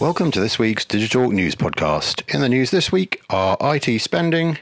[0.00, 2.22] Welcome to this week's Digital News Podcast.
[2.34, 4.58] In the news this week are IT spending,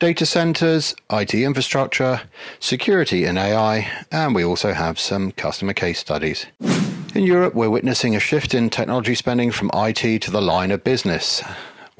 [0.00, 2.22] data centers, IT infrastructure,
[2.58, 6.46] security and AI, and we also have some customer case studies.
[7.14, 10.82] In Europe, we're witnessing a shift in technology spending from IT to the line of
[10.82, 11.44] business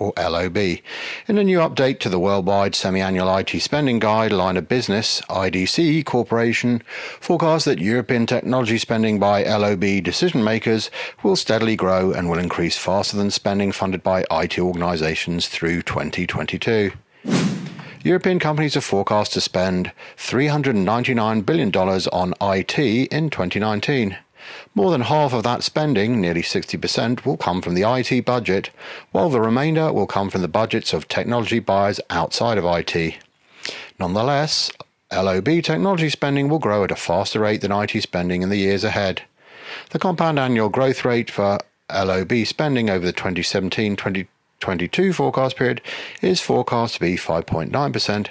[0.03, 0.57] or LOB.
[0.57, 6.05] In a new update to the worldwide semi-annual IT spending guide line of business, IDC
[6.05, 6.83] Corporation
[7.21, 10.91] forecasts that European technology spending by LOB decision makers
[11.23, 16.93] will steadily grow and will increase faster than spending funded by IT organizations through 2022.
[18.05, 24.17] European companies are forecast to spend $399 billion on IT in 2019.
[24.75, 28.71] More than half of that spending, nearly 60%, will come from the IT budget,
[29.11, 33.19] while the remainder will come from the budgets of technology buyers outside of IT.
[33.99, 34.71] Nonetheless,
[35.13, 38.83] LOB technology spending will grow at a faster rate than IT spending in the years
[38.83, 39.23] ahead.
[39.91, 41.59] The compound annual growth rate for
[41.93, 45.83] LOB spending over the 2017 2022 forecast period
[46.23, 48.29] is forecast to be 5.9%,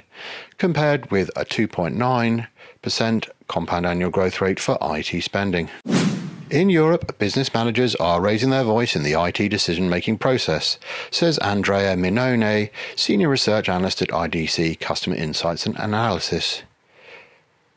[0.57, 5.69] compared with a 2.9% compound annual growth rate for IT spending.
[6.51, 10.77] In Europe, business managers are raising their voice in the IT decision making process,
[11.09, 16.63] says Andrea Minonne, Senior Research Analyst at IDC Customer Insights and Analysis.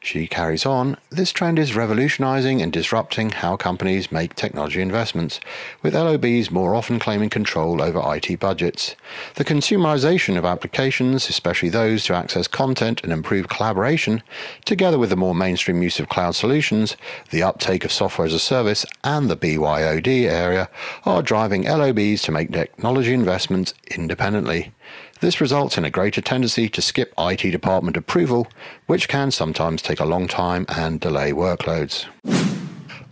[0.05, 5.41] She carries on, this trend is revolutionizing and disrupting how companies make technology investments,
[5.83, 8.97] with LOBs more often claiming control over IT budgets.
[9.37, 14.23] The consumerization of applications, especially those to access content and improve collaboration,
[14.67, 16.99] together with the more mainstream use of cloud solutions,
[17.31, 20.69] the uptake of software as a service, and the BYOD area,
[21.07, 24.75] are driving LOBs to make technology investments independently.
[25.21, 28.47] This results in a greater tendency to skip IT department approval,
[28.87, 32.07] which can sometimes take a long time and delay workloads.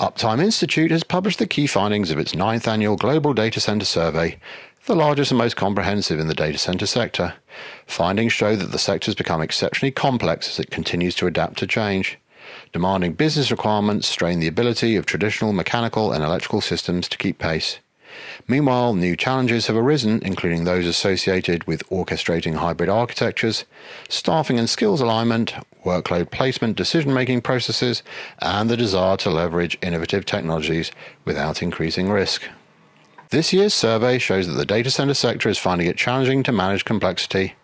[0.01, 4.39] Uptime Institute has published the key findings of its ninth annual Global Data Center Survey,
[4.87, 7.35] the largest and most comprehensive in the data center sector.
[7.87, 11.67] Findings show that the sector has become exceptionally complex as it continues to adapt to
[11.69, 12.19] change.
[12.73, 17.79] Demanding business requirements strain the ability of traditional mechanical and electrical systems to keep pace.
[18.49, 23.65] Meanwhile, new challenges have arisen, including those associated with orchestrating hybrid architectures,
[24.09, 28.03] staffing and skills alignment, workload placement decision making processes,
[28.41, 30.91] and the desire to leverage innovative technologies
[31.25, 32.43] without increasing risk.
[33.33, 36.85] This year's survey shows that the data center sector is finding it challenging to manage
[36.85, 37.55] complexity.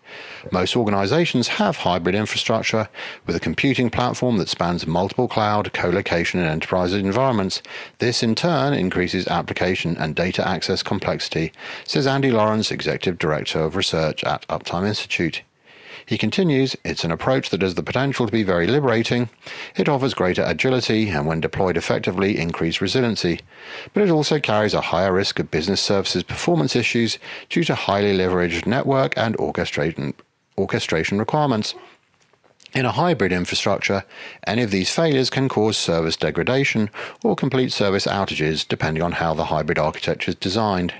[0.51, 2.89] Most organizations have hybrid infrastructure
[3.27, 7.61] with a computing platform that spans multiple cloud, co-location, and enterprise environments.
[7.99, 11.51] This in turn increases application and data access complexity,
[11.83, 15.43] says Andy Lawrence, Executive Director of Research at Uptime Institute.
[16.09, 19.29] He continues, it's an approach that has the potential to be very liberating.
[19.77, 23.41] It offers greater agility and, when deployed effectively, increased resiliency.
[23.93, 28.17] But it also carries a higher risk of business services performance issues due to highly
[28.17, 30.15] leveraged network and orchestration,
[30.57, 31.75] orchestration requirements.
[32.73, 34.03] In a hybrid infrastructure,
[34.47, 36.89] any of these failures can cause service degradation
[37.23, 40.91] or complete service outages depending on how the hybrid architecture is designed.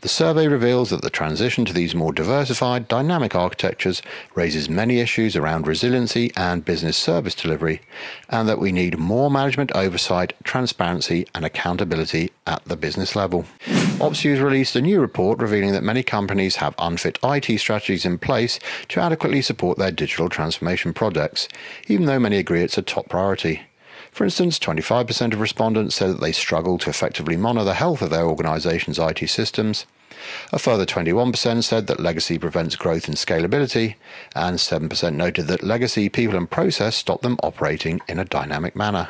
[0.00, 4.02] The survey reveals that the transition to these more diversified, dynamic architectures
[4.34, 7.80] raises many issues around resiliency and business service delivery,
[8.28, 13.44] and that we need more management oversight, transparency, and accountability at the business level.
[13.98, 18.18] Opsview has released a new report revealing that many companies have unfit IT strategies in
[18.18, 18.58] place
[18.88, 21.48] to adequately support their digital transformation projects,
[21.88, 23.62] even though many agree it's a top priority.
[24.14, 28.10] For instance, 25% of respondents said that they struggle to effectively monitor the health of
[28.10, 29.86] their organization's IT systems.
[30.52, 33.96] A further 21% said that legacy prevents growth and scalability,
[34.36, 39.08] and 7% noted that legacy people and process stop them operating in a dynamic manner.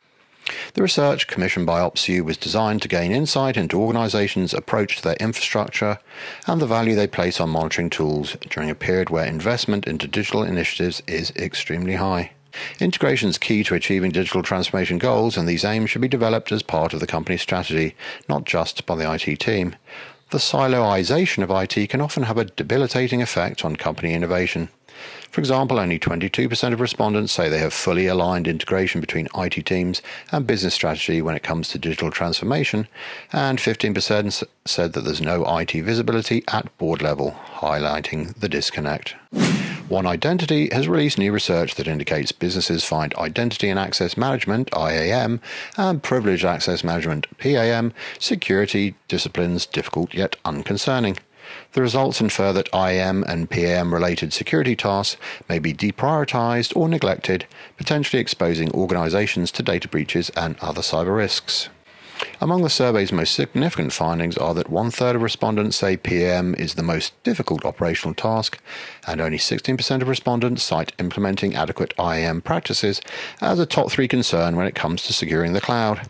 [0.72, 5.16] The research commissioned by Opsview was designed to gain insight into organizations' approach to their
[5.20, 5.98] infrastructure
[6.46, 10.42] and the value they place on monitoring tools during a period where investment into digital
[10.42, 12.30] initiatives is extremely high.
[12.80, 16.62] Integration is key to achieving digital transformation goals, and these aims should be developed as
[16.62, 17.94] part of the company's strategy,
[18.28, 19.76] not just by the IT team.
[20.30, 24.68] The siloization of IT can often have a debilitating effect on company innovation.
[25.34, 30.00] For example, only 22% of respondents say they have fully aligned integration between IT teams
[30.30, 32.86] and business strategy when it comes to digital transformation,
[33.32, 39.16] and 15% said that there's no IT visibility at board level, highlighting the disconnect.
[39.88, 45.40] One Identity has released new research that indicates businesses find identity and access management, IAM,
[45.76, 51.18] and privileged access management, PAM, security disciplines difficult yet unconcerning.
[51.72, 57.46] The results infer that IM and PAM related security tasks may be deprioritized or neglected,
[57.76, 61.68] potentially exposing organizations to data breaches and other cyber risks.
[62.40, 66.74] Among the survey's most significant findings are that one third of respondents say PAM is
[66.74, 68.60] the most difficult operational task,
[69.06, 73.00] and only 16% of respondents cite implementing adequate IAM practices
[73.40, 76.08] as a top three concern when it comes to securing the cloud.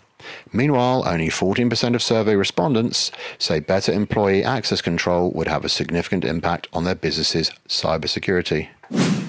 [0.52, 6.24] Meanwhile, only 14% of survey respondents say better employee access control would have a significant
[6.24, 8.68] impact on their business's cybersecurity.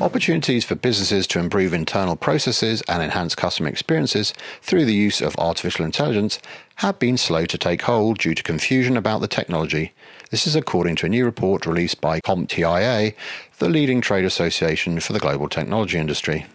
[0.01, 5.35] Opportunities for businesses to improve internal processes and enhance customer experiences through the use of
[5.37, 6.39] artificial intelligence
[6.75, 9.93] have been slow to take hold due to confusion about the technology.
[10.31, 13.15] This is according to a new report released by CompTIA,
[13.59, 16.45] the leading trade association for the global technology industry.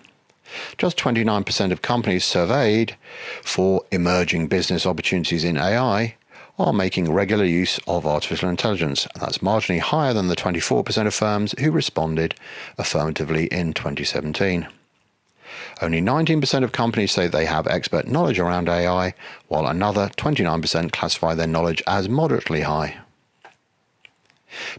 [0.79, 2.97] Just 29% of companies surveyed
[3.43, 6.17] for emerging business opportunities in AI
[6.59, 9.07] are making regular use of artificial intelligence.
[9.15, 12.35] and That's marginally higher than the 24% of firms who responded
[12.77, 14.69] affirmatively in 2017.
[15.81, 19.15] Only 19% of companies say they have expert knowledge around AI,
[19.49, 22.99] while another 29% classify their knowledge as moderately high.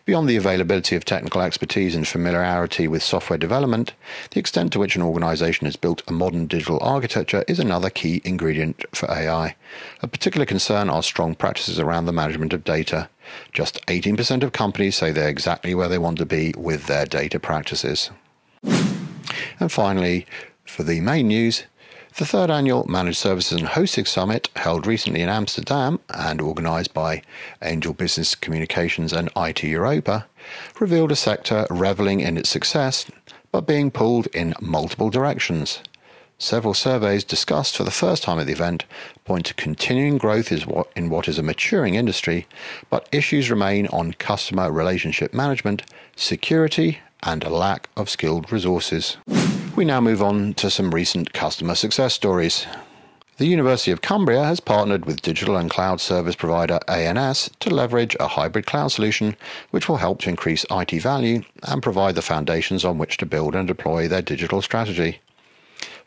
[0.06, 3.94] Beyond the availability of technical expertise and familiarity with software development,
[4.32, 8.22] the extent to which an organization has built a modern digital architecture is another key
[8.24, 9.56] ingredient for AI.
[10.02, 13.10] A particular concern are strong practices around the management of data.
[13.54, 17.40] Just 18% of companies say they're exactly where they want to be with their data
[17.40, 18.12] practices.
[18.64, 20.26] And finally,
[20.66, 21.64] for the main news,
[22.18, 27.22] the third annual Managed Services and Hosting Summit, held recently in Amsterdam and organised by
[27.62, 30.26] Angel Business Communications and IT Europa,
[30.80, 33.06] revealed a sector reveling in its success
[33.52, 35.80] but being pulled in multiple directions.
[36.38, 38.86] Several surveys discussed for the first time at the event
[39.26, 42.48] point to continuing growth in what is a maturing industry,
[42.90, 45.84] but issues remain on customer relationship management,
[46.16, 49.18] security, and a lack of skilled resources.
[49.74, 52.68] We now move on to some recent customer success stories.
[53.38, 58.18] The University of Cumbria has partnered with digital and cloud service provider ANS to leverage
[58.20, 59.38] a hybrid cloud solution
[59.70, 63.56] which will help to increase IT value and provide the foundations on which to build
[63.56, 65.22] and deploy their digital strategy.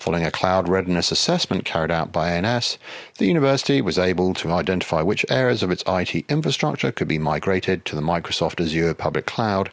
[0.05, 2.77] Following a cloud readiness assessment carried out by ANS,
[3.17, 7.87] the university was able to identify which areas of its IT infrastructure could be migrated
[7.87, 9.71] to the Microsoft Azure public cloud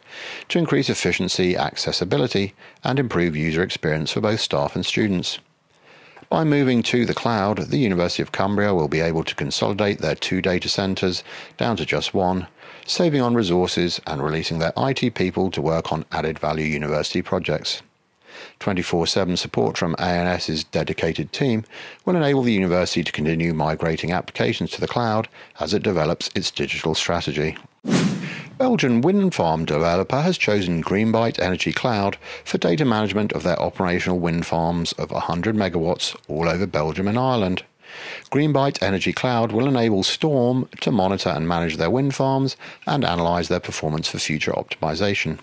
[0.48, 5.38] to increase efficiency, accessibility, and improve user experience for both staff and students.
[6.30, 10.14] By moving to the cloud, the University of Cumbria will be able to consolidate their
[10.14, 11.22] two data centers
[11.58, 12.46] down to just one,
[12.86, 17.82] saving on resources and releasing their IT people to work on added value university projects.
[18.60, 21.64] 24 7 support from ANS's dedicated team
[22.04, 25.28] will enable the university to continue migrating applications to the cloud
[25.60, 27.56] as it develops its digital strategy.
[28.58, 34.20] Belgian wind farm developer has chosen Greenbyte Energy Cloud for data management of their operational
[34.20, 37.64] wind farms of 100 megawatts all over Belgium and Ireland.
[38.30, 42.56] Greenbyte Energy Cloud will enable Storm to monitor and manage their wind farms
[42.86, 45.38] and analyze their performance for future optimization.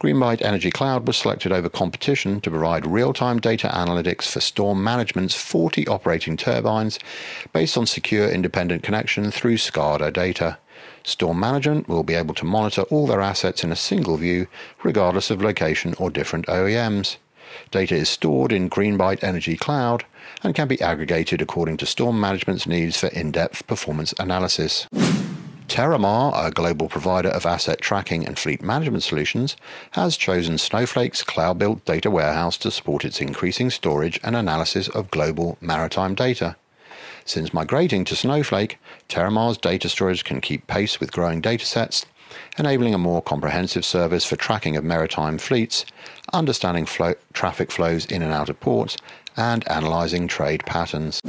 [0.00, 5.34] Greenbyte Energy Cloud was selected over competition to provide real-time data analytics for Storm Management's
[5.34, 6.98] 40 operating turbines
[7.52, 10.58] based on secure independent connection through SCADA data.
[11.04, 14.46] Storm Management will be able to monitor all their assets in a single view,
[14.82, 17.16] regardless of location or different OEMs.
[17.70, 20.04] Data is stored in Greenbyte Energy Cloud
[20.42, 24.86] and can be aggregated according to Storm Management's needs for in-depth performance analysis.
[25.68, 29.56] Terramar, a global provider of asset tracking and fleet management solutions,
[29.92, 35.10] has chosen Snowflake's cloud built data warehouse to support its increasing storage and analysis of
[35.10, 36.56] global maritime data.
[37.24, 38.78] Since migrating to Snowflake,
[39.08, 42.04] Terramar's data storage can keep pace with growing datasets,
[42.58, 45.86] enabling a more comprehensive service for tracking of maritime fleets,
[46.32, 46.86] understanding
[47.32, 48.96] traffic flows in and out of ports,
[49.36, 51.20] and analyzing trade patterns.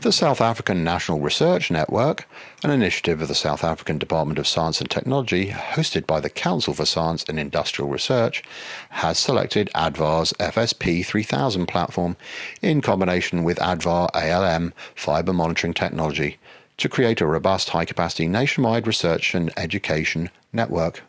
[0.00, 2.26] The South African National Research Network,
[2.64, 6.72] an initiative of the South African Department of Science and Technology, hosted by the Council
[6.72, 8.42] for Science and Industrial Research,
[8.88, 12.16] has selected ADVA's FSP 3000 platform
[12.62, 16.38] in combination with ADVA ALM fiber monitoring technology
[16.78, 21.02] to create a robust high capacity nationwide research and education network.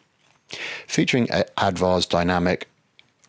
[0.85, 2.67] Featuring ADVA's dynamic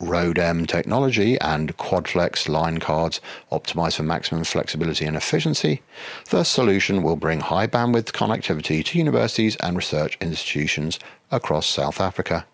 [0.01, 3.21] ROADM technology and QuadFlex line cards
[3.53, 5.83] optimized for maximum flexibility and efficiency,
[6.31, 10.99] the solution will bring high bandwidth connectivity to universities and research institutions
[11.31, 12.45] across South Africa.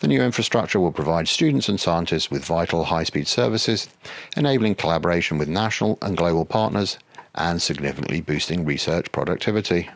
[0.00, 3.88] The new infrastructure will provide students and scientists with vital high speed services,
[4.36, 6.98] enabling collaboration with national and global partners
[7.34, 9.88] and significantly boosting research productivity.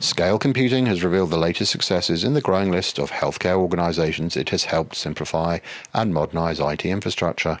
[0.00, 4.50] Scale Computing has revealed the latest successes in the growing list of healthcare organizations it
[4.50, 5.58] has helped simplify
[5.92, 7.58] and modernize IT infrastructure.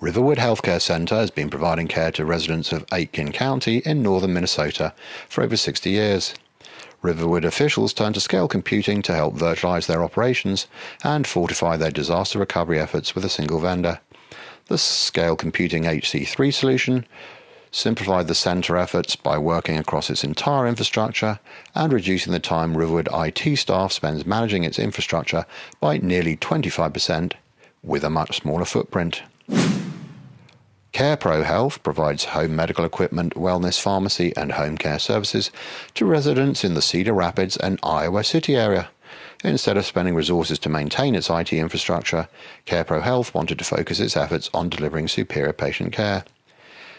[0.00, 4.94] Riverwood Healthcare Center has been providing care to residents of Aitkin County in northern Minnesota
[5.28, 6.34] for over 60 years.
[7.02, 10.66] Riverwood officials turned to scale computing to help virtualize their operations
[11.04, 14.00] and fortify their disaster recovery efforts with a single vendor.
[14.68, 17.06] The Scale Computing HC3 solution
[17.70, 21.38] simplified the center efforts by working across its entire infrastructure
[21.74, 25.46] and reducing the time Riverwood IT staff spends managing its infrastructure
[25.80, 27.32] by nearly 25%
[27.82, 29.22] with a much smaller footprint.
[30.92, 35.50] CarePro Health provides home medical equipment, wellness pharmacy, and home care services
[35.92, 38.88] to residents in the Cedar Rapids and Iowa City area.
[39.44, 42.28] Instead of spending resources to maintain its IT infrastructure,
[42.64, 46.24] CarePro Health wanted to focus its efforts on delivering superior patient care.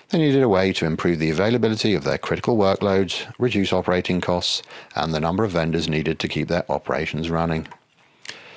[0.10, 4.64] They needed a way to improve the availability of their critical workloads, reduce operating costs,
[4.96, 7.68] and the number of vendors needed to keep their operations running.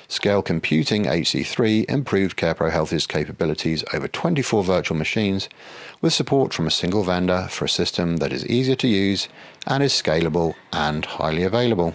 [0.07, 5.49] Scale Computing HC3 improved CarePro Health's capabilities over 24 virtual machines
[6.01, 9.29] with support from a single vendor for a system that is easier to use
[9.67, 11.95] and is scalable and highly available.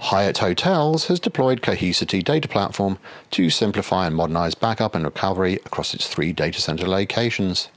[0.00, 2.98] Hyatt Hotels has deployed Cohesity data platform
[3.32, 7.68] to simplify and modernize backup and recovery across its three data center locations.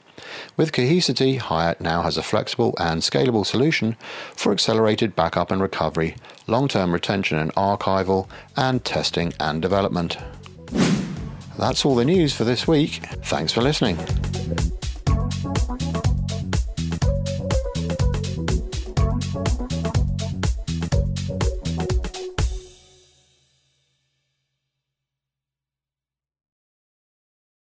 [0.58, 3.96] With Cohesity, Hyatt now has a flexible and scalable solution
[4.36, 6.16] for accelerated backup and recovery,
[6.48, 10.18] long term retention and archival, and testing and development.
[11.58, 13.06] That's all the news for this week.
[13.24, 13.98] Thanks for listening.